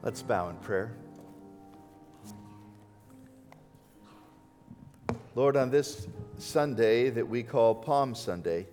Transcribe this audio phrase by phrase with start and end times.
[0.00, 0.92] Let's bow in prayer.
[5.34, 6.06] Lord, on this
[6.38, 8.68] Sunday that we call Palm Sunday,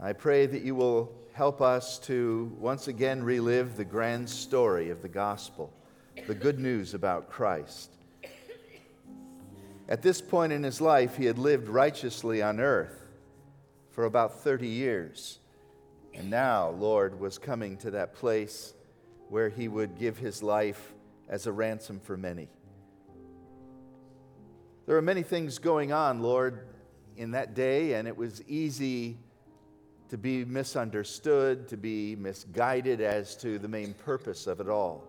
[0.00, 5.02] I pray that you will help us to once again relive the grand story of
[5.02, 5.70] the gospel,
[6.26, 7.92] the good news about Christ.
[9.90, 13.10] At this point in his life, he had lived righteously on earth
[13.90, 15.38] for about 30 years.
[16.14, 18.72] And now, Lord, was coming to that place
[19.28, 20.94] where he would give his life
[21.28, 22.48] as a ransom for many.
[24.86, 26.68] There are many things going on, Lord,
[27.16, 29.18] in that day, and it was easy
[30.10, 35.02] to be misunderstood, to be misguided as to the main purpose of it all.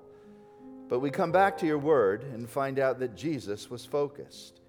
[0.90, 4.62] But we come back to your word and find out that Jesus was focused.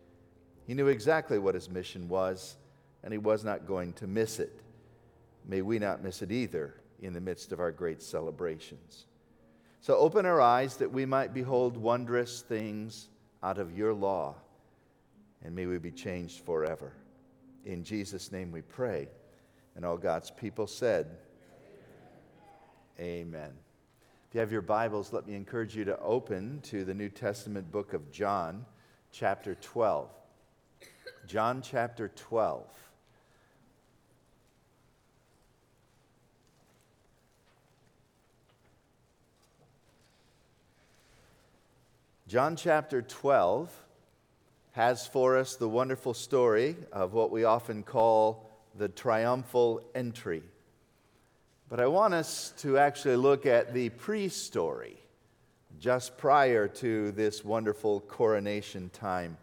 [0.66, 2.56] He knew exactly what his mission was,
[3.02, 4.60] and he was not going to miss it.
[5.46, 9.06] May we not miss it either in the midst of our great celebrations.
[9.80, 13.08] So open our eyes that we might behold wondrous things
[13.42, 14.34] out of your law,
[15.44, 16.92] and may we be changed forever.
[17.64, 19.08] In Jesus' name we pray.
[19.76, 21.06] And all God's people said,
[22.98, 23.26] Amen.
[23.28, 23.50] Amen.
[24.28, 27.70] If you have your Bibles, let me encourage you to open to the New Testament
[27.70, 28.66] book of John,
[29.12, 30.10] chapter 12.
[31.26, 32.66] John chapter 12.
[42.28, 43.72] John chapter 12
[44.72, 50.42] has for us the wonderful story of what we often call the triumphal entry.
[51.70, 54.98] But I want us to actually look at the pre story,
[55.80, 59.38] just prior to this wonderful coronation time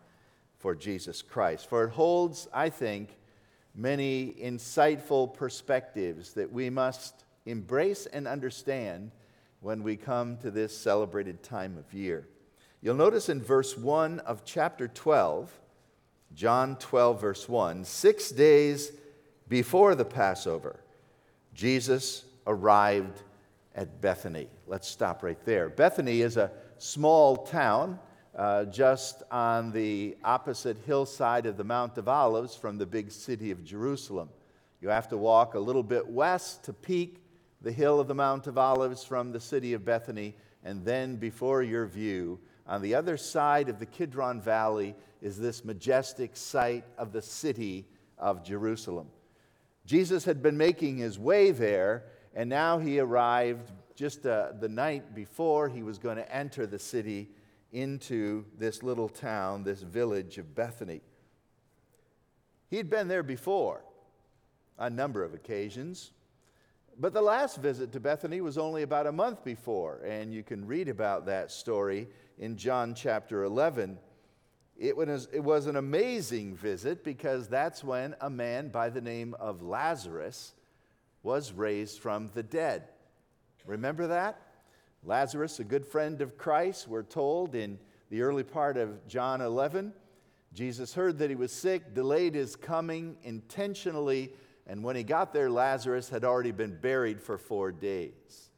[0.60, 1.68] for Jesus Christ.
[1.68, 3.18] For it holds, I think,
[3.74, 9.10] many insightful perspectives that we must embrace and understand
[9.62, 12.28] when we come to this celebrated time of year.
[12.86, 15.52] You'll notice in verse 1 of chapter 12,
[16.36, 18.92] John 12, verse 1, six days
[19.48, 20.80] before the Passover,
[21.56, 23.24] Jesus arrived
[23.74, 24.50] at Bethany.
[24.68, 25.68] Let's stop right there.
[25.68, 27.98] Bethany is a small town
[28.36, 33.50] uh, just on the opposite hillside of the Mount of Olives from the big city
[33.50, 34.30] of Jerusalem.
[34.80, 37.24] You have to walk a little bit west to peak
[37.64, 41.64] the hill of the Mount of Olives from the city of Bethany, and then before
[41.64, 47.12] your view, on the other side of the Kidron Valley is this majestic site of
[47.12, 47.86] the city
[48.18, 49.08] of Jerusalem.
[49.86, 55.14] Jesus had been making his way there, and now he arrived just uh, the night
[55.14, 57.30] before he was going to enter the city
[57.72, 61.02] into this little town, this village of Bethany.
[62.70, 63.84] He'd been there before,
[64.78, 66.12] a number of occasions.
[66.98, 70.66] But the last visit to Bethany was only about a month before, and you can
[70.66, 73.98] read about that story in John chapter 11.
[74.78, 79.34] It was, it was an amazing visit because that's when a man by the name
[79.40, 80.54] of Lazarus
[81.24, 82.90] was raised from the dead.
[83.66, 84.42] Remember that?
[85.04, 87.80] Lazarus, a good friend of Christ, we're told in
[88.10, 89.94] the early part of John 11.
[90.54, 94.34] Jesus heard that he was sick, delayed his coming intentionally,
[94.68, 98.50] and when he got there, Lazarus had already been buried for four days.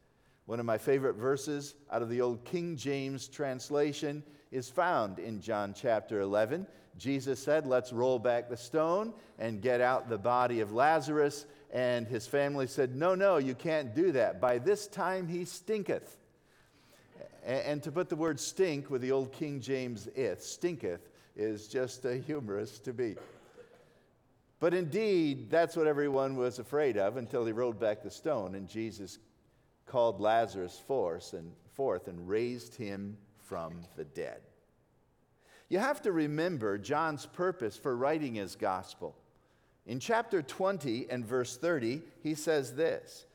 [0.47, 5.41] One of my favorite verses out of the old King James translation is found in
[5.41, 6.65] John chapter 11.
[6.97, 11.45] Jesus said, Let's roll back the stone and get out the body of Lazarus.
[11.73, 14.39] And his family said, No, no, you can't do that.
[14.39, 16.17] By this time he stinketh.
[17.45, 22.05] And to put the word stink with the old King James ith, stinketh, is just
[22.05, 23.17] a humorous to be.
[24.61, 28.69] But indeed, that's what everyone was afraid of until he rolled back the stone and
[28.69, 29.19] Jesus
[29.87, 34.41] called Lazarus forth and, forth and raised him from the dead.
[35.69, 39.15] You have to remember John's purpose for writing his gospel.
[39.85, 43.25] In chapter 20 and verse 30, he says this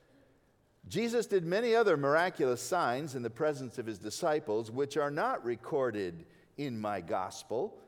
[0.88, 5.44] Jesus did many other miraculous signs in the presence of his disciples, which are not
[5.44, 6.24] recorded
[6.56, 7.78] in my gospel.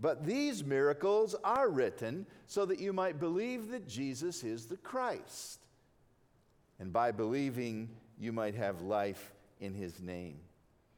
[0.00, 5.60] But these miracles are written so that you might believe that Jesus is the Christ
[6.82, 7.88] and by believing,
[8.18, 9.30] you might have life
[9.60, 10.40] in his name.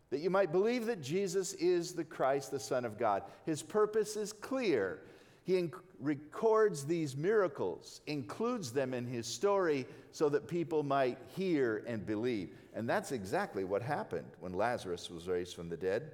[0.08, 3.22] That you might believe that Jesus is the Christ, the Son of God.
[3.44, 5.02] His purpose is clear.
[5.42, 11.84] He inc- records these miracles, includes them in his story so that people might hear
[11.86, 12.56] and believe.
[12.72, 16.12] And that's exactly what happened when Lazarus was raised from the dead.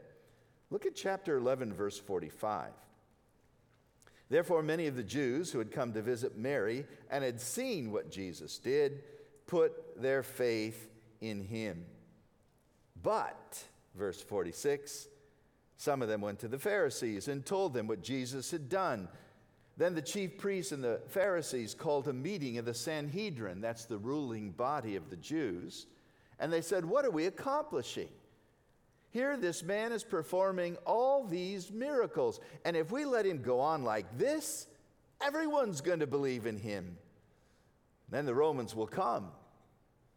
[0.71, 2.73] Look at chapter 11, verse 45.
[4.31, 8.11] Therefore, many of the Jews who had come to visit Mary and had seen what
[8.11, 9.05] Jesus did
[9.51, 10.89] put their faith
[11.21, 11.85] in him.
[13.03, 13.63] But
[13.95, 15.09] Verse 46
[15.77, 19.09] Some of them went to the Pharisees and told them what Jesus had done.
[19.77, 23.99] Then the chief priests and the Pharisees called a meeting of the Sanhedrin, that's the
[23.99, 25.87] ruling body of the Jews,
[26.39, 28.09] and they said, What are we accomplishing?
[29.13, 33.83] Here, this man is performing all these miracles, and if we let him go on
[33.83, 34.69] like this,
[35.21, 36.97] everyone's going to believe in him.
[38.09, 39.31] Then the Romans will come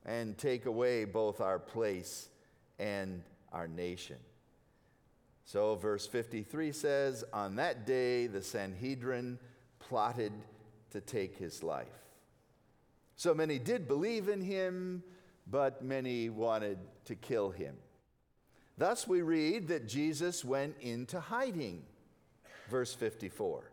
[0.05, 2.29] and take away both our place
[2.79, 4.17] and our nation.
[5.45, 9.39] So, verse 53 says, On that day the Sanhedrin
[9.79, 10.33] plotted
[10.91, 11.87] to take his life.
[13.15, 15.03] So many did believe in him,
[15.47, 17.75] but many wanted to kill him.
[18.77, 21.83] Thus, we read that Jesus went into hiding.
[22.69, 23.71] Verse 54.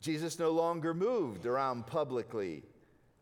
[0.00, 2.62] Jesus no longer moved around publicly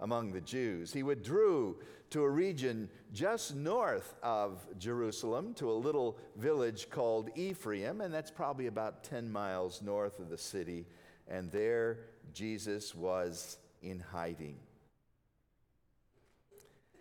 [0.03, 0.93] among the Jews.
[0.93, 1.77] He withdrew
[2.11, 8.31] to a region just north of Jerusalem to a little village called Ephraim, and that's
[8.31, 10.85] probably about 10 miles north of the city.
[11.29, 12.01] And there
[12.35, 14.57] Jesus was in hiding.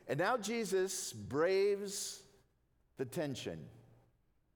[0.07, 2.21] And now Jesus braves
[2.97, 3.59] the tension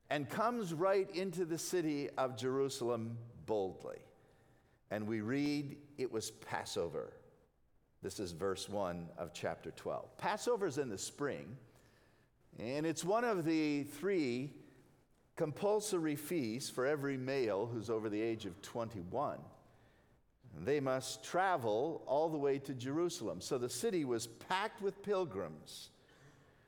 [0.09, 3.17] and comes right into the city of Jerusalem
[3.47, 3.97] boldly.
[4.91, 7.13] And we read it was Passover.
[8.05, 10.19] This is verse 1 of chapter 12.
[10.19, 11.57] Passover is in the spring,
[12.59, 14.51] and it's one of the three
[15.35, 19.39] compulsory feasts for every male who's over the age of 21.
[20.63, 23.41] They must travel all the way to Jerusalem.
[23.41, 25.89] So the city was packed with pilgrims.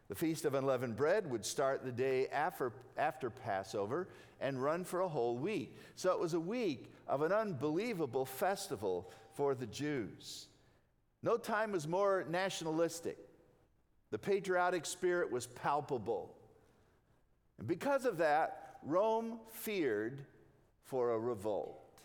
[0.08, 4.08] The Feast of Unleavened Bread would start the day after, after Passover
[4.42, 5.78] and run for a whole week.
[5.98, 10.48] So it was a week of an unbelievable festival for the Jews.
[11.28, 13.18] No time was more nationalistic.
[14.12, 16.34] The patriotic spirit was palpable.
[17.60, 20.22] And because of that, Rome feared
[20.86, 22.00] for a revolt.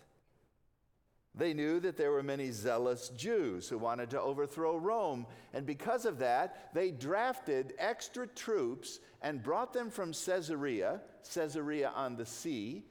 [1.37, 6.05] They knew that there were many zealous Jews who wanted to overthrow Rome, and because
[6.05, 11.01] of that, they drafted extra troops and brought them from Caesarea,
[11.33, 12.87] Caesarea on the sea,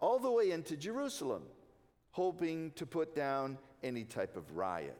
[0.00, 1.42] all the way into Jerusalem,
[2.12, 4.98] hoping to put down any type of riot.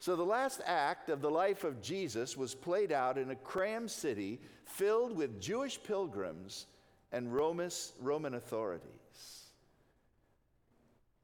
[0.00, 3.90] So the last act of the life of Jesus was played out in a crammed
[3.90, 6.66] city filled with Jewish pilgrims
[7.10, 8.84] and Roman authorities.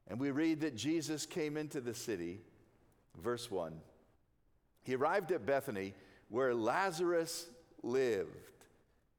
[0.07, 2.41] And we read that Jesus came into the city,
[3.21, 3.73] verse 1.
[4.83, 5.93] He arrived at Bethany
[6.29, 7.47] where Lazarus
[7.81, 8.29] lived,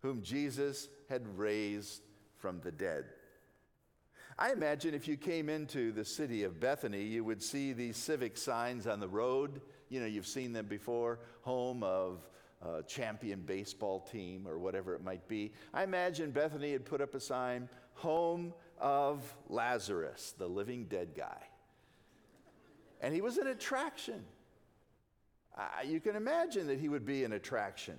[0.02, 2.02] whom Jesus had raised
[2.36, 3.06] from the dead.
[4.38, 8.36] I imagine if you came into the city of Bethany, you would see these civic
[8.36, 9.62] signs on the road.
[9.88, 12.28] You know, you've seen them before home of
[12.60, 15.52] a champion baseball team or whatever it might be.
[15.72, 21.42] I imagine Bethany had put up a sign home of Lazarus, the living dead guy.
[23.00, 24.22] And he was an attraction.
[25.56, 27.98] Uh, you can imagine that he would be an attraction.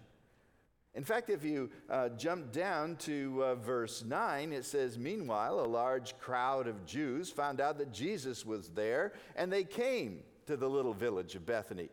[0.97, 5.67] In fact, if you uh, jump down to uh, verse 9, it says, Meanwhile, a
[5.67, 10.67] large crowd of Jews found out that Jesus was there, and they came to the
[10.67, 11.89] little village of Bethany.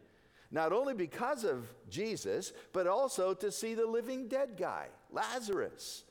[0.50, 6.04] Not only because of Jesus, but also to see the living dead guy, Lazarus,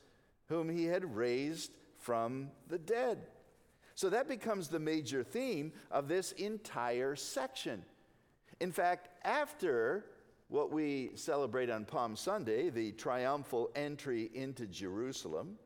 [0.48, 3.26] whom he had raised from the dead.
[3.96, 7.84] So that becomes the major theme of this entire section.
[8.60, 10.04] In fact, after
[10.54, 15.58] what we celebrate on Palm Sunday, the triumphal entry into Jerusalem,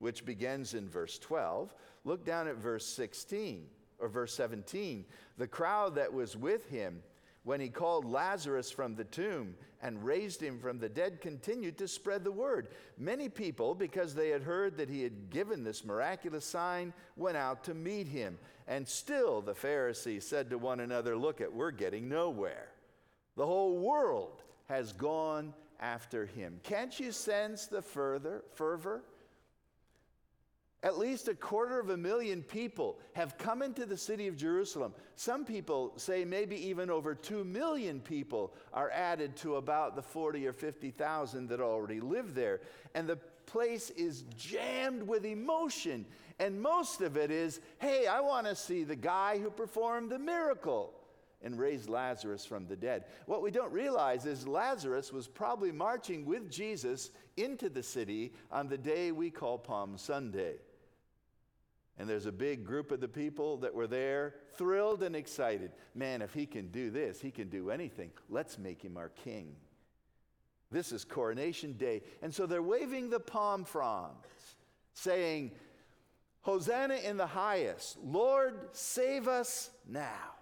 [0.00, 1.72] which begins in verse 12.
[2.04, 3.66] Look down at verse 16
[4.00, 5.04] or verse 17.
[5.38, 7.04] The crowd that was with him
[7.44, 11.86] when he called Lazarus from the tomb and raised him from the dead continued to
[11.86, 12.66] spread the word.
[12.98, 17.62] Many people, because they had heard that he had given this miraculous sign, went out
[17.62, 18.38] to meet him.
[18.66, 22.70] And still the Pharisees said to one another, Look at, we're getting nowhere.
[23.36, 26.60] The whole world has gone after him.
[26.62, 29.02] Can't you sense the further fervor?
[30.82, 34.94] At least a quarter of a million people have come into the city of Jerusalem.
[35.14, 40.46] Some people say maybe even over 2 million people are added to about the 40
[40.46, 42.60] or 50,000 that already live there.
[42.94, 46.06] And the place is jammed with emotion.
[46.38, 50.18] And most of it is hey, I want to see the guy who performed the
[50.18, 50.94] miracle
[51.42, 53.04] and raised Lazarus from the dead.
[53.26, 58.68] What we don't realize is Lazarus was probably marching with Jesus into the city on
[58.68, 60.56] the day we call Palm Sunday.
[61.98, 65.72] And there's a big group of the people that were there, thrilled and excited.
[65.94, 68.10] Man, if he can do this, he can do anything.
[68.28, 69.54] Let's make him our king.
[70.70, 72.02] This is coronation day.
[72.22, 74.16] And so they're waving the palm fronds,
[74.94, 75.52] saying,
[76.42, 77.98] Hosanna in the highest.
[78.02, 80.39] Lord, save us now.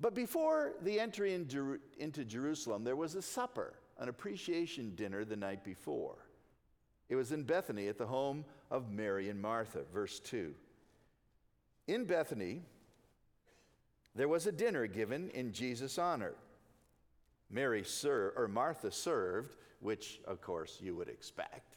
[0.00, 5.64] But before the entry into Jerusalem, there was a supper, an appreciation dinner the night
[5.64, 6.16] before.
[7.08, 10.54] It was in Bethany at the home of Mary and Martha, verse 2.
[11.86, 12.62] In Bethany,
[14.14, 16.34] there was a dinner given in Jesus' honor.
[17.50, 21.76] Mary served, or Martha served, which of course you would expect.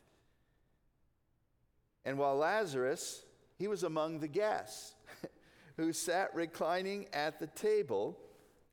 [2.06, 3.24] And while Lazarus,
[3.58, 4.94] he was among the guests
[5.78, 8.18] who sat reclining at the table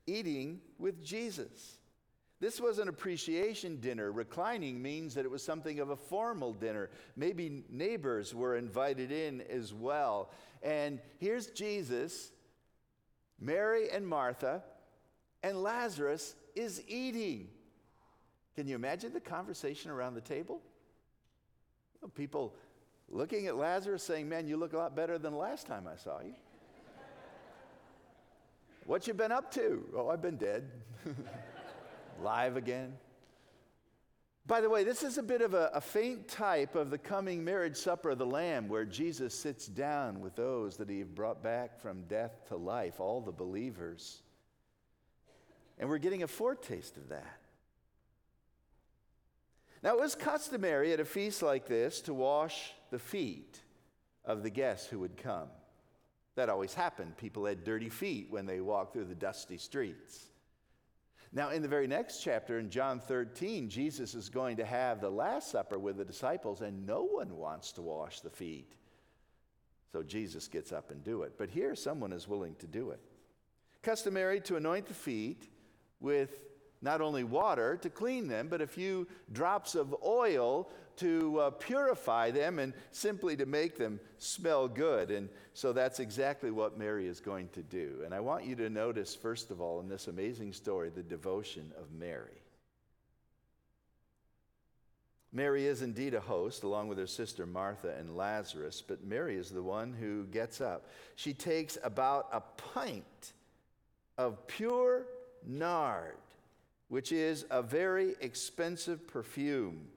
[0.07, 1.79] eating with Jesus.
[2.41, 4.11] This was an appreciation dinner.
[4.11, 6.91] Reclining means that it was something of a formal dinner.
[7.17, 10.31] Maybe neighbors were invited in as well.
[10.63, 12.33] And here's Jesus,
[13.41, 14.63] Mary and Martha,
[15.43, 17.49] and Lazarus is eating.
[18.57, 20.61] Can you imagine the conversation around the table?
[22.15, 22.55] People
[23.09, 26.21] looking at Lazarus saying, Man, you look a lot better than last time I saw
[26.21, 26.35] you.
[28.87, 29.85] What you been up to?
[29.97, 30.71] Oh, I've been dead.
[32.23, 32.95] Live again.
[34.47, 37.43] By the way, this is a bit of a, a, faint type of the coming
[37.43, 41.81] marriage supper of the Lamb, where Jesus sits down with those that he brought back
[41.81, 44.21] from death to life, all the believers.
[45.79, 47.41] And we're getting a foretaste of that.
[49.83, 53.61] Now, it was customary at a feast like this to wash the feet
[54.27, 55.49] of the guests who would come.
[56.37, 57.17] That always happened.
[57.17, 60.31] People had dirty feet when they walked through the dusty streets.
[61.33, 65.11] Now, in the very next chapter, in John 13, Jesus is going to have the
[65.11, 68.77] Last Supper with the disciples, and no one wants to wash the feet.
[69.93, 71.35] So Jesus gets up and do it.
[71.37, 73.01] But here, someone is willing to do it.
[73.83, 75.49] Customary to anoint the feet
[76.01, 76.39] with
[76.83, 82.31] not only water to clean them, but a few drops of oil to uh, purify
[82.31, 85.11] them and simply to make them smell good.
[85.11, 88.03] And so that's exactly what Mary is going to do.
[88.05, 91.73] And I want you to notice, first of all, in this amazing story, the devotion
[91.79, 92.41] of Mary.
[95.35, 99.51] Mary is indeed a host, along with her sister Martha and Lazarus, but Mary is
[99.51, 100.87] the one who gets up.
[101.17, 103.33] She takes about a pint
[104.17, 105.07] of pure
[105.45, 106.15] nard,
[106.87, 109.89] which is a very expensive perfume.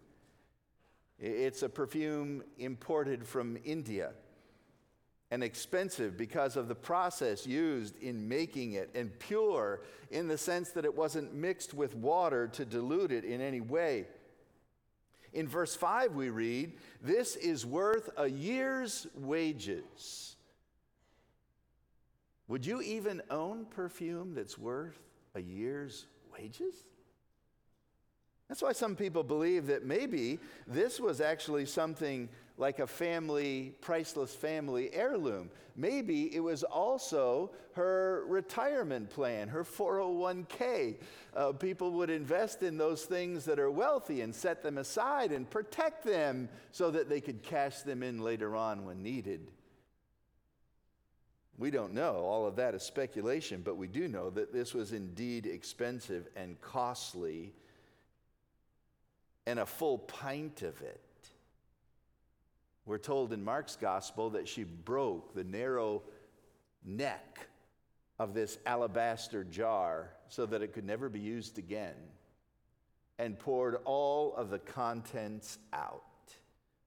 [1.19, 4.11] It's a perfume imported from India
[5.29, 10.69] and expensive because of the process used in making it, and pure in the sense
[10.71, 14.05] that it wasn't mixed with water to dilute it in any way.
[15.33, 20.35] In verse 5, we read, This is worth a year's wages.
[22.47, 24.97] Would you even own perfume that's worth
[25.35, 26.85] a year's wages?
[28.47, 34.33] That's why some people believe that maybe this was actually something like a family, priceless
[34.33, 35.49] family heirloom.
[35.75, 40.95] Maybe it was also her retirement plan, her 401k.
[41.35, 45.47] Uh, people would invest in those things that are wealthy and set them aside and
[45.47, 49.51] protect them so that they could cash them in later on when needed.
[51.59, 52.15] We don't know.
[52.15, 56.59] All of that is speculation, but we do know that this was indeed expensive and
[56.61, 57.53] costly,
[59.47, 61.01] and a full pint of it.
[62.85, 66.03] We're told in Mark's gospel that she broke the narrow
[66.83, 67.47] neck
[68.19, 71.95] of this alabaster jar so that it could never be used again
[73.17, 76.03] and poured all of the contents out.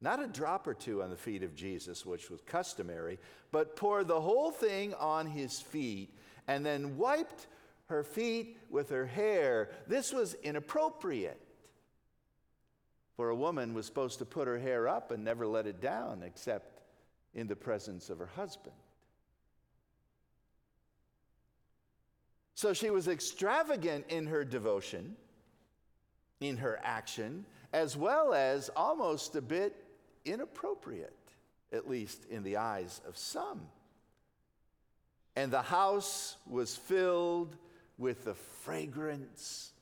[0.03, 3.19] Not a drop or two on the feet of Jesus, which was customary,
[3.53, 6.15] but poured the whole thing on his feet
[6.47, 7.47] and then wiped
[7.87, 9.71] her feet with her hair.
[9.87, 11.41] This was inappropriate.
[13.21, 16.23] For a woman was supposed to put her hair up and never let it down
[16.25, 16.81] except
[17.35, 18.75] in the presence of her husband.
[22.55, 25.17] So she was extravagant in her devotion,
[26.41, 29.85] in her action, as well as almost a bit
[30.25, 31.13] inappropriate,
[31.75, 33.61] at least in the eyes of some.
[35.37, 37.55] And the house was filled
[37.99, 39.73] with the fragrance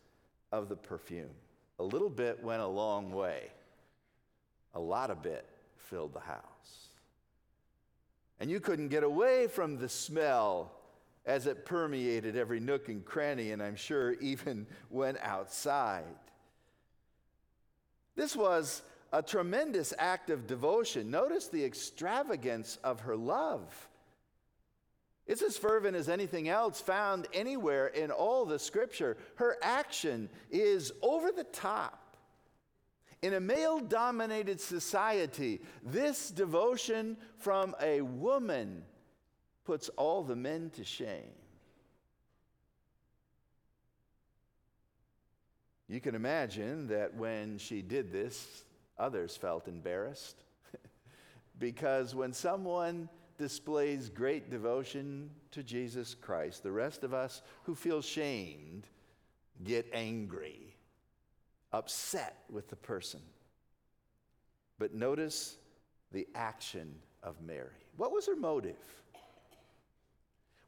[0.50, 1.30] of the perfume.
[1.78, 3.50] A little bit went a long way,
[4.74, 6.88] a lot of bit filled the house.
[8.40, 10.72] And you couldn't get away from the smell
[11.26, 16.04] as it permeated every nook and cranny, and I'm sure even went outside.
[18.16, 18.82] This was
[19.12, 21.10] a tremendous act of devotion.
[21.10, 23.88] Notice the extravagance of her love.
[25.28, 29.18] It's as fervent as anything else found anywhere in all the scripture.
[29.34, 32.16] Her action is over the top.
[33.20, 38.84] In a male dominated society, this devotion from a woman
[39.66, 41.34] puts all the men to shame.
[45.88, 48.64] You can imagine that when she did this,
[48.98, 50.42] others felt embarrassed.
[51.58, 58.02] because when someone displays great devotion to Jesus Christ, the rest of us who feel
[58.02, 58.86] shamed
[59.64, 60.74] get angry,
[61.72, 63.20] upset with the person.
[64.78, 65.56] But notice
[66.12, 67.70] the action of Mary.
[67.96, 68.76] What was her motive?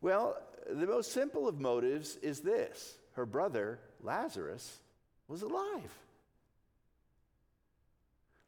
[0.00, 0.36] Well,
[0.68, 4.78] the most simple of motives is this her brother, Lazarus,
[5.28, 5.92] was alive.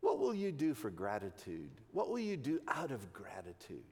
[0.01, 1.71] What will you do for gratitude?
[1.93, 3.85] What will you do out of gratitude?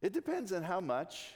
[0.00, 1.34] It depends on how much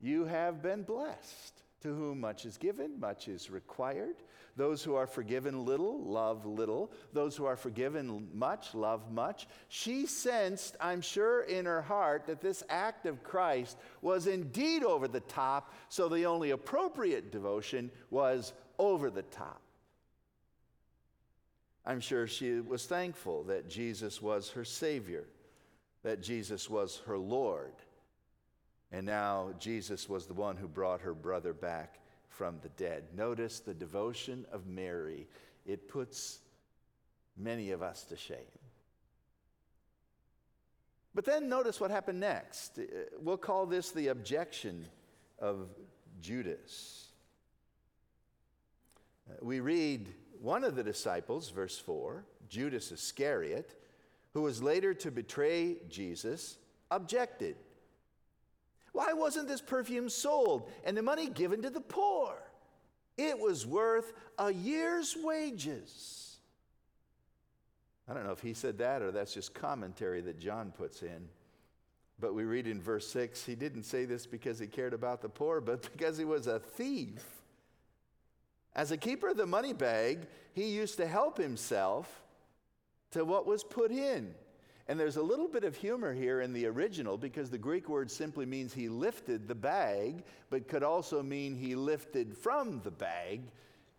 [0.00, 1.54] you have been blessed.
[1.82, 4.16] To whom much is given, much is required.
[4.56, 6.90] Those who are forgiven little love little.
[7.12, 9.46] Those who are forgiven much love much.
[9.68, 15.06] She sensed, I'm sure, in her heart that this act of Christ was indeed over
[15.06, 19.62] the top, so the only appropriate devotion was over the top.
[21.86, 25.26] I'm sure she was thankful that Jesus was her Savior,
[26.08, 27.74] that Jesus was her Lord
[28.90, 33.04] and now Jesus was the one who brought her brother back from the dead.
[33.14, 35.26] Notice the devotion of Mary.
[35.66, 36.38] It puts
[37.36, 38.38] many of us to shame.
[41.14, 42.78] But then notice what happened next.
[42.78, 42.84] Uh,
[43.20, 44.86] we'll call this the objection
[45.38, 45.68] of
[46.22, 47.08] Judas.
[49.28, 50.08] Uh, we read
[50.40, 53.74] one of the disciples, verse 4, Judas Iscariot,
[54.34, 56.58] who was later to betray Jesus,
[56.90, 57.56] objected.
[58.92, 62.36] Why wasn't this perfume sold and the money given to the poor?
[63.16, 66.38] It was worth a year's wages.
[68.08, 71.28] I don't know if he said that or that's just commentary that John puts in.
[72.20, 75.28] But we read in verse 6 he didn't say this because he cared about the
[75.28, 77.24] poor, but because he was a thief.
[78.74, 82.22] As a keeper of the money bag, he used to help himself
[83.12, 84.34] to what was put in.
[84.88, 88.10] And there's a little bit of humor here in the original because the Greek word
[88.10, 93.42] simply means he lifted the bag, but could also mean he lifted from the bag,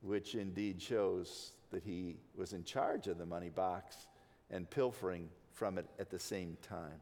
[0.02, 4.08] which indeed shows that he was in charge of the money box
[4.50, 7.02] and pilfering from it at the same time.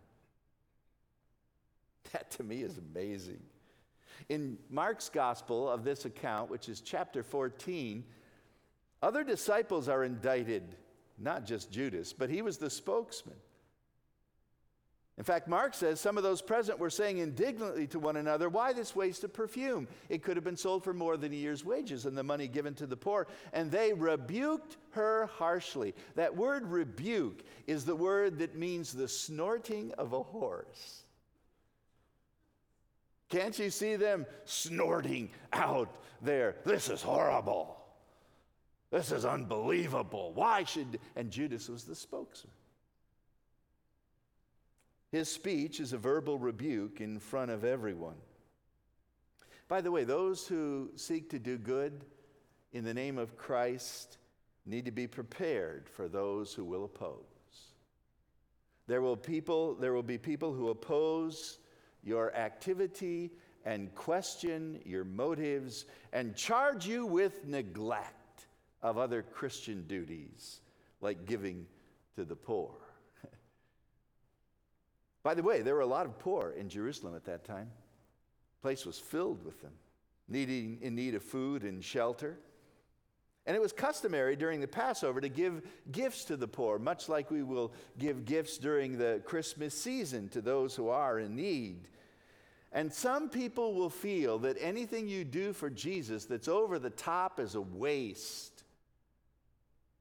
[2.13, 3.41] That to me is amazing.
[4.30, 8.04] In Mark's gospel of this account, which is chapter 14,
[9.02, 10.63] other disciples are indicted,
[11.17, 13.38] not just Judas, but he was the spokesman.
[15.17, 18.71] In fact, Mark says some of those present were saying indignantly to one another, Why
[18.71, 19.88] this waste of perfume?
[20.10, 22.75] It could have been sold for more than a year's wages and the money given
[22.75, 23.25] to the poor.
[23.51, 25.95] And they rebuked her harshly.
[26.15, 31.03] That word rebuke is the word that means the snorting of a horse.
[33.30, 36.58] Can't you see them snorting out there?
[36.63, 37.77] This is horrible.
[38.91, 40.32] This is unbelievable.
[40.34, 41.00] Why should.
[41.15, 42.54] And Judas was the spokesman.
[45.12, 48.17] His speech is a verbal rebuke in front of everyone.
[49.67, 52.06] By the way, those who seek to do good
[52.71, 54.17] in the name of Christ
[54.65, 57.23] need to be prepared for those who will oppose.
[58.88, 61.60] There will, people, there will be people who oppose
[62.04, 63.32] your activity
[63.65, 68.27] and question your motives and charge you with neglect
[68.82, 70.60] of other Christian duties
[71.02, 71.66] like giving
[72.16, 72.72] to the poor.
[75.24, 77.70] By the way, there were a lot of poor in Jerusalem at that time.
[78.60, 79.74] The place was filled with them,
[80.28, 82.38] needing, in need of food and shelter.
[83.46, 85.62] And it was customary during the Passover to give
[85.92, 90.42] gifts to the poor, much like we will give gifts during the Christmas season to
[90.42, 91.88] those who are in need.
[92.74, 97.40] And some people will feel that anything you do for Jesus that's over the top
[97.40, 98.57] is a waste.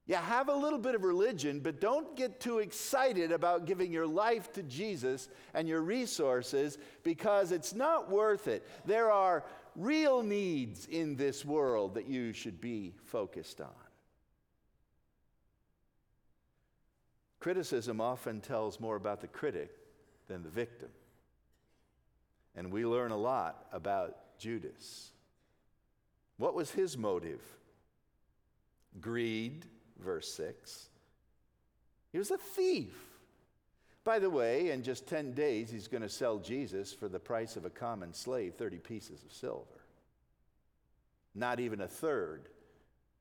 [0.07, 4.07] Yeah, have a little bit of religion, but don't get too excited about giving your
[4.07, 8.65] life to Jesus and your resources because it's not worth it.
[8.85, 9.43] There are
[9.75, 13.67] real needs in this world that you should be focused on.
[17.41, 19.71] Criticism often tells more about the critic
[20.29, 20.89] than the victim.
[22.55, 25.11] And we learn a lot about Judas.
[26.37, 27.41] What was his motive?
[29.01, 29.65] Greed
[30.07, 30.87] verse 6.
[32.13, 32.95] He was a thief.
[34.05, 37.57] By the way, in just 10 days, he's going to sell Jesus for the price
[37.57, 39.81] of a common slave 30 pieces of silver.
[41.35, 42.47] Not even a third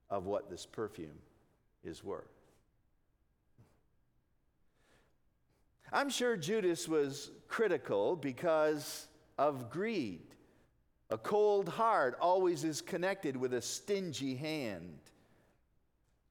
[0.09, 1.19] of what this perfume
[1.83, 2.31] is worth.
[5.93, 10.23] I'm sure Judas was critical because of greed.
[11.11, 15.01] A cold heart always is connected with a stingy hand.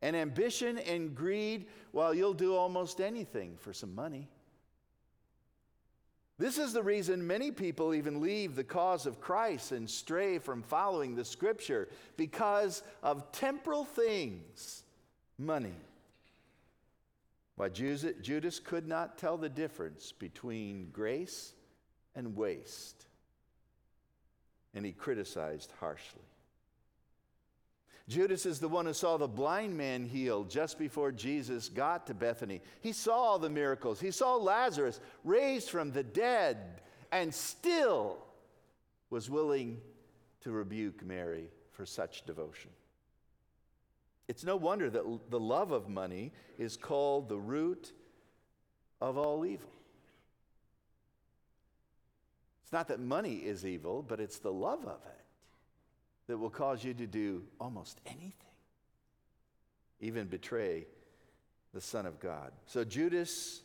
[0.02, 4.30] And ambition and greed, well, you'll do almost anything for some money.
[6.38, 10.64] This is the reason many people even leave the cause of Christ and stray from
[10.64, 14.84] following the scripture because of temporal things,
[15.38, 15.78] money.
[17.56, 21.54] Why Judas could not tell the difference between grace
[22.16, 23.06] and waste,
[24.74, 26.22] and he criticized harshly.
[28.08, 32.13] Judas is the one who saw the blind man healed just before Jesus got to
[32.13, 32.62] Bethany.
[32.82, 34.00] He saw all the miracles.
[34.00, 38.18] He saw Lazarus raised from the dead and still
[39.10, 39.82] was willing
[40.41, 42.70] to rebuke Mary for such devotion.
[44.28, 47.91] It's no wonder that the love of money is called the root
[49.02, 49.72] of all evil.
[52.63, 55.25] It's not that money is evil, but it's the love of it
[56.28, 58.34] that will cause you to do almost anything,
[60.00, 60.86] even betray
[61.74, 62.52] the Son of God.
[62.66, 63.62] So Judas.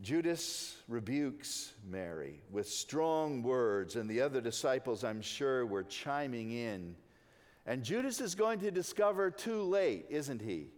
[0.00, 6.96] Judas rebukes Mary with strong words, and the other disciples, I'm sure, were chiming in.
[7.64, 10.70] And Judas is going to discover too late, isn't he,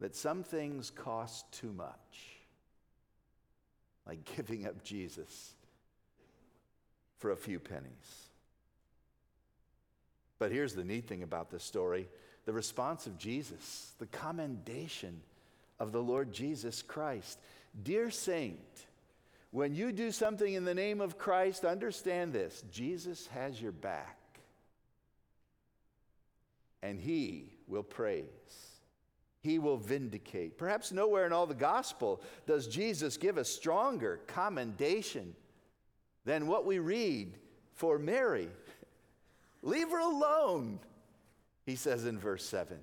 [0.00, 2.40] that some things cost too much,
[4.08, 5.54] like giving up Jesus
[7.18, 8.27] for a few pennies.
[10.38, 12.08] But here's the neat thing about this story
[12.44, 15.20] the response of Jesus, the commendation
[15.78, 17.38] of the Lord Jesus Christ.
[17.82, 18.58] Dear saint,
[19.50, 24.18] when you do something in the name of Christ, understand this Jesus has your back,
[26.82, 28.24] and he will praise.
[29.40, 30.58] He will vindicate.
[30.58, 35.34] Perhaps nowhere in all the gospel does Jesus give a stronger commendation
[36.24, 37.36] than what we read
[37.72, 38.48] for Mary.
[39.62, 40.78] Leave her alone,
[41.66, 42.78] he says in verse 7.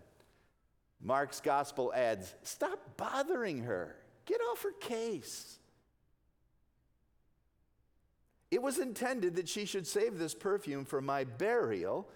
[1.02, 3.96] Mark's gospel adds, Stop bothering her.
[4.26, 5.60] Get off her case.
[8.52, 12.08] It was intended that she should save this perfume for my burial.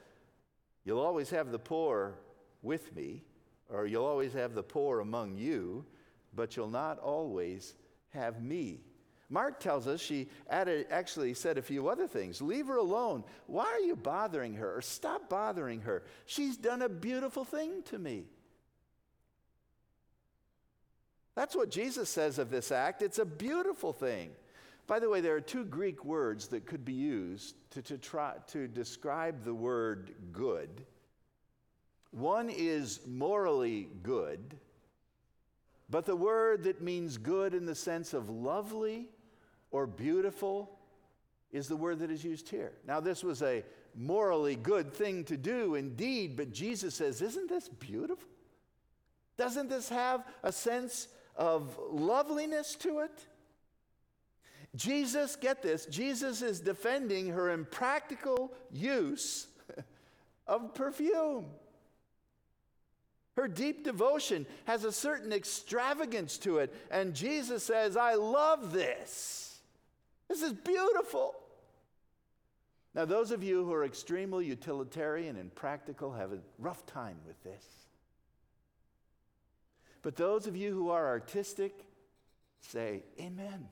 [0.86, 2.16] You'll always have the poor
[2.62, 3.24] with me,
[3.70, 5.86] or you'll always have the poor among you,
[6.34, 7.76] but you'll not always
[8.10, 8.82] have me.
[9.30, 12.42] Mark tells us she added, actually said a few other things.
[12.42, 13.24] Leave her alone.
[13.46, 14.78] Why are you bothering her?
[14.78, 16.04] Or stop bothering her.
[16.26, 18.26] She's done a beautiful thing to me.
[21.36, 23.02] That's what Jesus says of this act.
[23.04, 24.32] It's a beautiful thing.
[24.88, 28.34] By the way, there are two Greek words that could be used to, to, try,
[28.48, 30.86] to describe the word good.
[32.10, 34.58] One is morally good,
[35.92, 39.10] but the word that means good in the sense of lovely
[39.72, 40.78] or beautiful
[41.52, 42.74] is the word that is used here.
[42.86, 43.64] Now, this was a
[43.96, 48.28] morally good thing to do indeed, but Jesus says, Isn't this beautiful?
[49.38, 53.26] Doesn't this have a sense of loveliness to it?
[54.76, 59.48] Jesus, get this, Jesus is defending her impractical use
[60.48, 61.46] of perfume.
[63.36, 69.49] Her deep devotion has a certain extravagance to it, and Jesus says, I love this.
[70.30, 71.36] This is beautiful.
[72.94, 77.42] Now, those of you who are extremely utilitarian and practical have a rough time with
[77.44, 77.66] this.
[80.02, 81.86] But those of you who are artistic
[82.62, 83.68] say, Amen.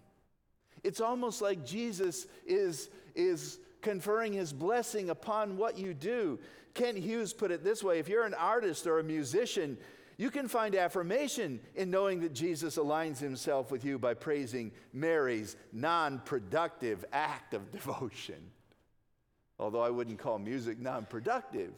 [0.83, 6.39] It's almost like Jesus is, is conferring his blessing upon what you do.
[6.73, 9.77] Kent Hughes put it this way if you're an artist or a musician,
[10.17, 15.55] you can find affirmation in knowing that Jesus aligns himself with you by praising Mary's
[15.71, 18.51] non productive act of devotion.
[19.59, 21.71] Although I wouldn't call music non productive.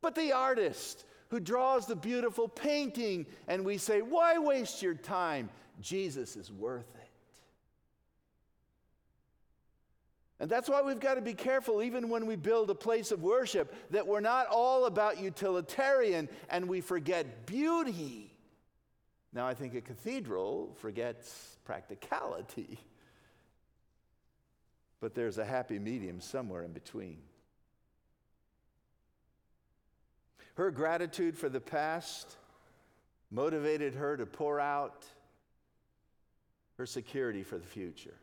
[0.00, 5.50] But the artist who draws the beautiful painting, and we say, Why waste your time?
[5.80, 6.97] Jesus is worth it.
[10.40, 13.22] And that's why we've got to be careful, even when we build a place of
[13.22, 18.32] worship, that we're not all about utilitarian and we forget beauty.
[19.32, 22.78] Now, I think a cathedral forgets practicality,
[25.00, 27.18] but there's a happy medium somewhere in between.
[30.54, 32.36] Her gratitude for the past
[33.30, 35.04] motivated her to pour out
[36.78, 38.14] her security for the future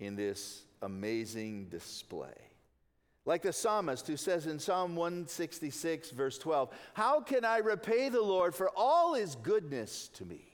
[0.00, 2.34] in this amazing display.
[3.26, 8.22] Like the psalmist who says in Psalm 166, verse 12, How can I repay the
[8.22, 10.50] Lord for all his goodness to me?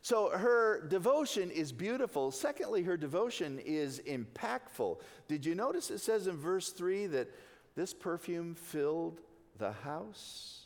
[0.00, 2.30] So her devotion is beautiful.
[2.30, 5.00] Secondly, her devotion is impactful.
[5.26, 7.28] Did you notice it says in verse 3 that
[7.74, 9.20] this perfume filled
[9.58, 10.57] the house?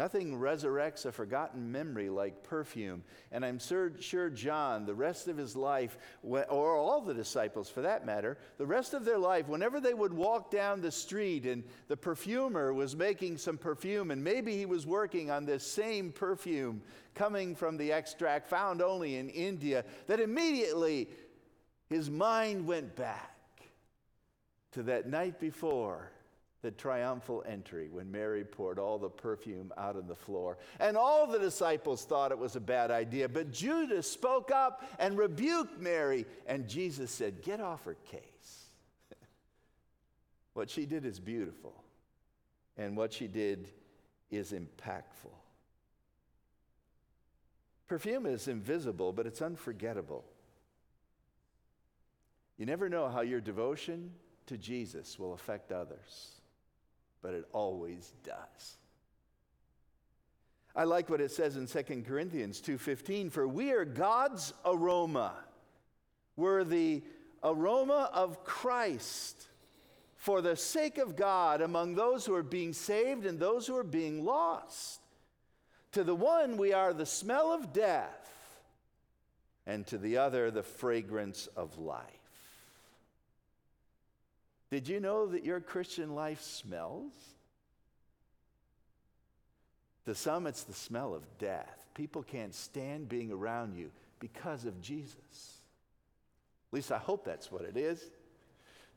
[0.00, 3.04] Nothing resurrects a forgotten memory like perfume.
[3.32, 8.06] And I'm sure John, the rest of his life, or all the disciples for that
[8.06, 11.98] matter, the rest of their life, whenever they would walk down the street and the
[11.98, 16.80] perfumer was making some perfume, and maybe he was working on this same perfume
[17.14, 21.10] coming from the extract found only in India, that immediately
[21.90, 23.36] his mind went back
[24.72, 26.10] to that night before
[26.62, 30.58] the triumphal entry when Mary poured all the perfume out on the floor.
[30.78, 35.16] And all the disciples thought it was a bad idea, but Judas spoke up and
[35.16, 38.68] rebuked Mary, and Jesus said, Get off her case.
[40.52, 41.82] what she did is beautiful,
[42.76, 43.68] and what she did
[44.30, 45.32] is impactful.
[47.88, 50.24] Perfume is invisible, but it's unforgettable.
[52.58, 54.12] You never know how your devotion
[54.46, 56.39] to Jesus will affect others
[57.22, 58.76] but it always does.
[60.74, 65.34] I like what it says in 2 Corinthians 2:15 for we are God's aroma.
[66.36, 67.02] We're the
[67.42, 69.48] aroma of Christ
[70.16, 73.84] for the sake of God among those who are being saved and those who are
[73.84, 75.00] being lost.
[75.92, 78.30] To the one we are the smell of death
[79.66, 82.19] and to the other the fragrance of life.
[84.70, 87.12] Did you know that your Christian life smells?
[90.04, 91.88] To some, it's the smell of death.
[91.94, 95.60] People can't stand being around you because of Jesus.
[96.70, 98.02] At least I hope that's what it is.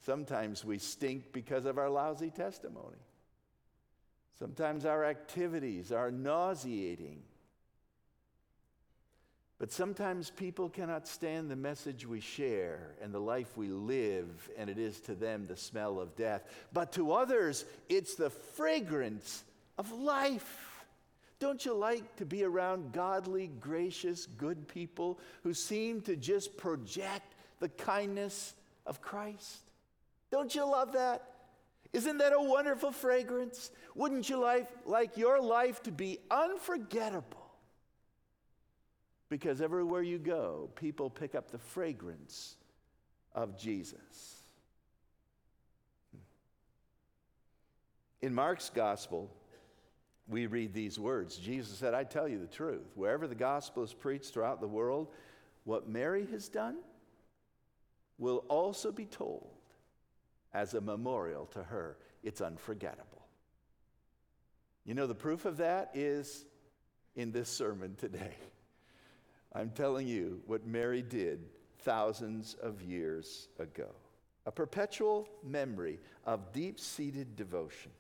[0.06, 2.98] Sometimes we stink because of our lousy testimony.
[4.38, 7.22] Sometimes our activities are nauseating.
[9.64, 14.70] But sometimes people cannot stand the message we share and the life we live, and
[14.70, 16.44] it is to them the smell of death.
[16.74, 19.46] But to others, it's the fragrance
[19.78, 20.84] of life.
[21.40, 27.34] Don't you like to be around godly, gracious, good people who seem to just project
[27.62, 29.60] the kindness of Christ?
[30.30, 31.24] Don't you love that?
[31.94, 33.72] Isn't that a wonderful fragrance?
[33.96, 37.43] Wouldn't you like, like your life to be unforgettable?
[39.34, 42.56] Because everywhere you go, people pick up the fragrance
[43.34, 44.44] of Jesus.
[48.22, 49.32] In Mark's gospel,
[50.28, 52.92] we read these words Jesus said, I tell you the truth.
[52.94, 55.08] Wherever the gospel is preached throughout the world,
[55.64, 56.78] what Mary has done
[58.20, 59.50] will also be told
[60.54, 61.98] as a memorial to her.
[62.22, 63.26] It's unforgettable.
[64.86, 66.46] You know, the proof of that is
[67.16, 68.36] in this sermon today.
[69.56, 71.46] I'm telling you what Mary did
[71.80, 73.88] thousands of years ago
[74.46, 77.92] a perpetual memory of deep seated devotion.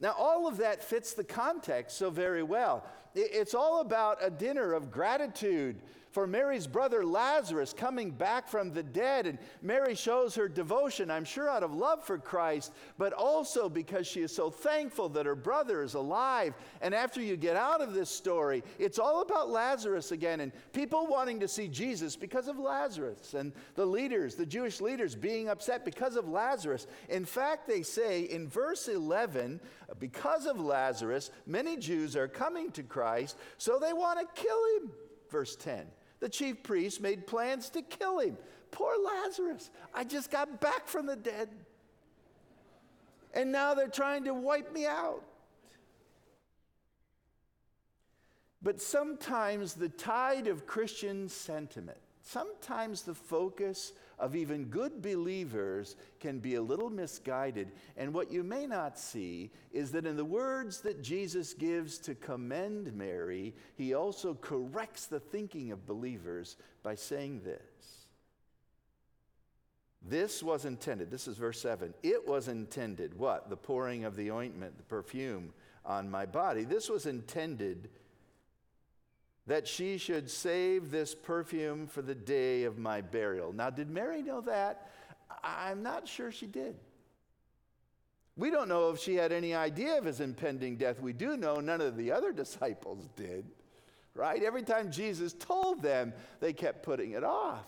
[0.00, 2.84] Now, all of that fits the context so very well.
[3.14, 5.76] It's all about a dinner of gratitude
[6.12, 9.26] for Mary's brother Lazarus coming back from the dead.
[9.26, 14.06] And Mary shows her devotion, I'm sure, out of love for Christ, but also because
[14.06, 16.54] she is so thankful that her brother is alive.
[16.82, 21.06] And after you get out of this story, it's all about Lazarus again and people
[21.06, 25.84] wanting to see Jesus because of Lazarus and the leaders, the Jewish leaders, being upset
[25.84, 26.86] because of Lazarus.
[27.08, 29.60] In fact, they say in verse 11,
[29.98, 33.01] because of Lazarus, many Jews are coming to Christ,
[33.58, 34.90] so they want to kill him.
[35.30, 35.86] Verse 10.
[36.20, 38.36] The chief priests made plans to kill him.
[38.70, 39.70] Poor Lazarus.
[39.94, 41.48] I just got back from the dead.
[43.34, 45.22] And now they're trying to wipe me out.
[48.62, 56.38] But sometimes the tide of Christian sentiment Sometimes the focus of even good believers can
[56.38, 57.72] be a little misguided.
[57.96, 62.14] And what you may not see is that in the words that Jesus gives to
[62.14, 68.06] commend Mary, he also corrects the thinking of believers by saying this.
[70.04, 71.92] This was intended, this is verse 7.
[72.04, 73.50] It was intended, what?
[73.50, 75.52] The pouring of the ointment, the perfume
[75.84, 76.62] on my body.
[76.62, 77.88] This was intended
[79.46, 83.52] that she should save this perfume for the day of my burial.
[83.52, 84.90] Now, did Mary know that?
[85.42, 86.76] I'm not sure she did.
[88.36, 91.00] We don't know if she had any idea of his impending death.
[91.00, 93.44] We do know none of the other disciples did,
[94.14, 94.42] right?
[94.42, 97.66] Every time Jesus told them, they kept putting it off.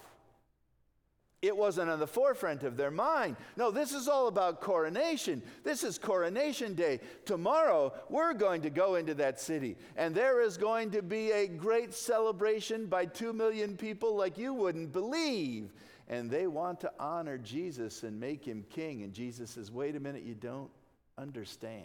[1.46, 3.36] It wasn't on the forefront of their mind.
[3.56, 5.42] No, this is all about coronation.
[5.62, 7.00] This is coronation day.
[7.26, 11.46] Tomorrow, we're going to go into that city, and there is going to be a
[11.46, 15.72] great celebration by two million people like you wouldn't believe.
[16.08, 19.02] And they want to honor Jesus and make him king.
[19.02, 20.70] And Jesus says, Wait a minute, you don't
[21.18, 21.84] understand.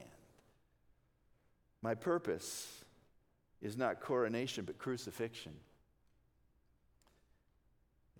[1.82, 2.84] My purpose
[3.62, 5.54] is not coronation, but crucifixion.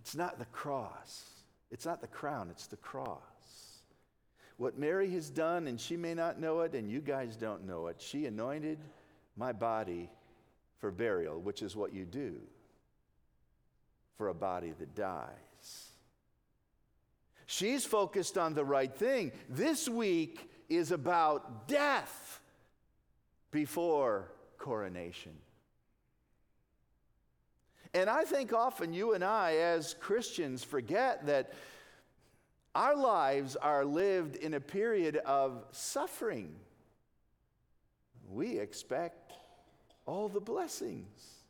[0.00, 1.24] It's not the cross.
[1.70, 3.20] It's not the crown, it's the cross.
[4.56, 7.86] What Mary has done, and she may not know it, and you guys don't know
[7.86, 8.78] it, she anointed
[9.36, 10.10] my body
[10.78, 12.36] for burial, which is what you do
[14.16, 15.28] for a body that dies.
[17.46, 19.32] She's focused on the right thing.
[19.48, 22.40] This week is about death
[23.50, 25.32] before coronation.
[27.92, 31.52] And I think often you and I, as Christians, forget that
[32.74, 36.54] our lives are lived in a period of suffering.
[38.30, 39.32] We expect
[40.06, 41.40] all the blessings.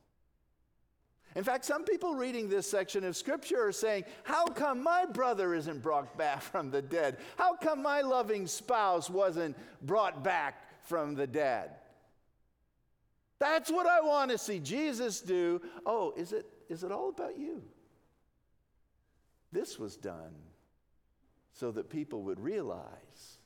[1.36, 5.54] In fact, some people reading this section of scripture are saying, How come my brother
[5.54, 7.18] isn't brought back from the dead?
[7.36, 11.70] How come my loving spouse wasn't brought back from the dead?
[13.40, 15.62] That's what I want to see Jesus do.
[15.86, 17.62] Oh, is it, is it all about you?
[19.50, 20.34] This was done
[21.54, 23.38] so that people would realize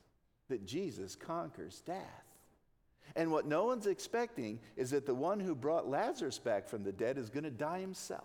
[0.49, 2.23] that Jesus conquers death.
[3.15, 6.91] And what no one's expecting is that the one who brought Lazarus back from the
[6.91, 8.23] dead is going to die himself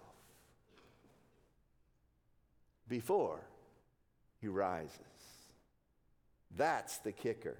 [2.88, 3.40] before
[4.40, 4.98] he rises.
[6.56, 7.56] That's the kicker,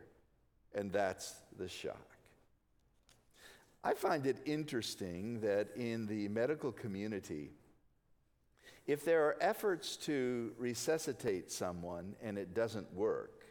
[0.75, 2.10] and that's the shock.
[3.83, 7.51] I find it interesting that in the medical community,
[8.87, 13.45] if there are efforts to resuscitate someone and it doesn't work,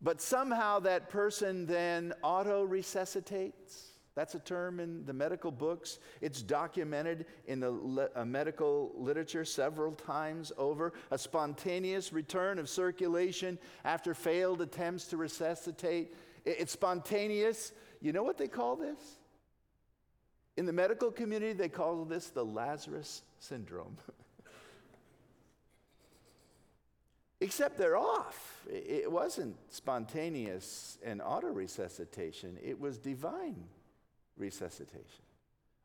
[0.00, 5.98] but somehow that person then auto resuscitates, that's a term in the medical books.
[6.20, 10.92] It's documented in the le- uh, medical literature several times over.
[11.10, 16.14] A spontaneous return of circulation after failed attempts to resuscitate.
[16.44, 17.72] It's spontaneous.
[18.04, 18.98] You know what they call this?
[20.58, 23.96] In the medical community, they call this the Lazarus syndrome.
[27.40, 28.66] Except they're off.
[28.70, 33.64] It wasn't spontaneous and auto resuscitation, it was divine
[34.36, 35.24] resuscitation.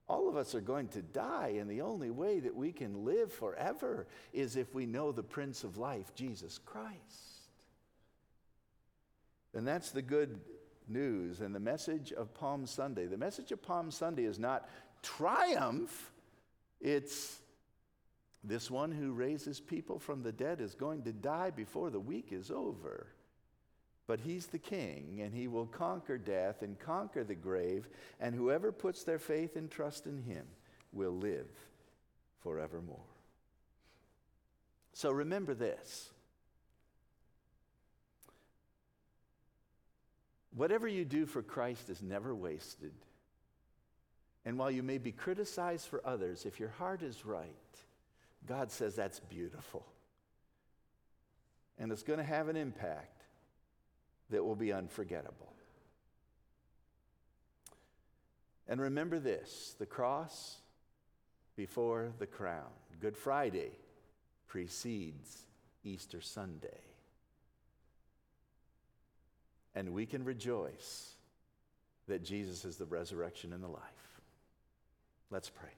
[0.10, 3.32] All of us are going to die, and the only way that we can live
[3.32, 6.98] forever is if we know the Prince of Life, Jesus Christ.
[9.54, 10.42] And that's the good
[10.90, 13.06] news and the message of Palm Sunday.
[13.06, 14.70] The message of Palm Sunday is not
[15.02, 16.12] triumph,
[16.82, 17.40] it's
[18.44, 22.30] this one who raises people from the dead is going to die before the week
[22.32, 23.08] is over.
[24.08, 27.88] But he's the king, and he will conquer death and conquer the grave,
[28.20, 30.46] and whoever puts their faith and trust in him
[30.94, 31.50] will live
[32.42, 32.98] forevermore.
[34.94, 36.10] So remember this
[40.60, 42.92] Whatever you do for Christ is never wasted.
[44.44, 47.48] And while you may be criticized for others, if your heart is right,
[48.46, 49.86] God says that's beautiful.
[51.78, 53.24] And it's going to have an impact
[54.32, 55.54] that will be unforgettable.
[58.68, 60.58] And remember this the cross
[61.56, 62.74] before the crown.
[63.00, 63.72] Good Friday
[64.50, 65.38] precedes
[65.86, 66.89] Easter Sunday
[69.76, 71.14] and we can rejoice
[72.08, 74.22] that Jesus is the resurrection and the life.
[75.30, 75.70] Let's pray.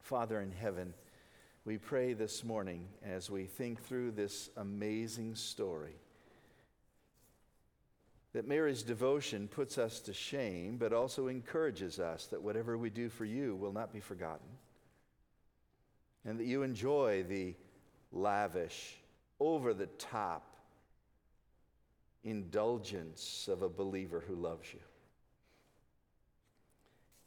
[0.00, 0.94] Father in heaven,
[1.64, 5.96] we pray this morning as we think through this amazing story
[8.34, 13.08] that Mary's devotion puts us to shame, but also encourages us that whatever we do
[13.08, 14.48] for you will not be forgotten,
[16.24, 17.54] and that you enjoy the
[18.10, 18.96] lavish,
[19.38, 20.53] over the top,
[22.24, 24.80] indulgence of a believer who loves you.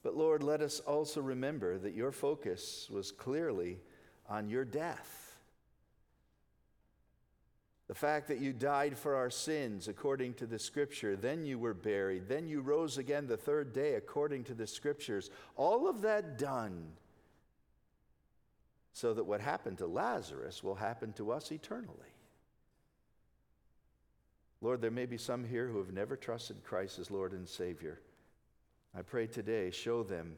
[0.04, 3.80] But Lord, let us also remember that your focus was clearly
[4.28, 5.36] on your death.
[7.88, 11.74] The fact that you died for our sins according to the scripture, then you were
[11.74, 15.30] buried, then you rose again the third day according to the scriptures.
[15.56, 16.92] All of that done
[18.92, 22.17] so that what happened to Lazarus will happen to us eternally.
[24.62, 28.00] Lord, there may be some here who have never trusted Christ as Lord and Savior.
[28.98, 30.36] I pray today, show them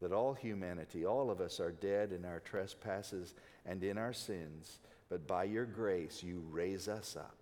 [0.00, 3.34] that all humanity, all of us are dead in our trespasses
[3.64, 4.78] and in our sins,
[5.08, 7.36] but by your grace you raise us up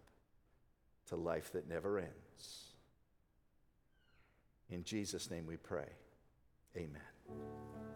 [1.09, 2.65] to life that never ends.
[4.71, 5.89] In Jesus' name we pray.
[6.77, 7.90] Amen.